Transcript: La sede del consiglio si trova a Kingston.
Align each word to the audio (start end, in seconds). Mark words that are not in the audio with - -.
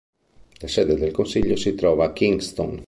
La 0.61 0.67
sede 0.67 0.95
del 0.95 1.11
consiglio 1.11 1.55
si 1.55 1.75
trova 1.75 2.05
a 2.05 2.11
Kingston. 2.13 2.79